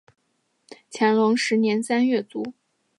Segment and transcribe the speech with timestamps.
[0.91, 2.53] 乾隆十年三月卒。